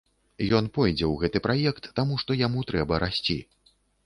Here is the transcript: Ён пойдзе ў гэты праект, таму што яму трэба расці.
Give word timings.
Ён 0.59 0.69
пойдзе 0.77 1.05
ў 1.07 1.13
гэты 1.23 1.41
праект, 1.49 1.83
таму 2.01 2.17
што 2.23 2.39
яму 2.41 2.65
трэба 2.71 3.01
расці. 3.05 3.39